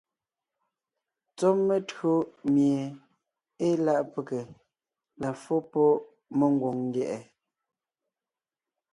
Tsɔ́ 1.37 1.51
metÿǒ 1.67 2.11
mie 2.53 2.81
ée 3.65 3.75
láʼ 3.85 4.01
pege 4.13 4.41
la 5.21 5.29
fó 5.41 5.55
pɔ́ 5.71 5.87
mengwòŋ 6.37 6.75
ndyɛ̀ʼɛ. 6.87 7.19